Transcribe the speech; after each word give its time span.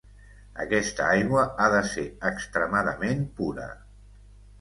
Aquesta 0.61 1.09
aigua 1.17 1.43
ha 1.57 1.67
de 1.73 1.81
ser 1.89 2.05
extremadament 2.31 3.21
pura. 3.41 3.69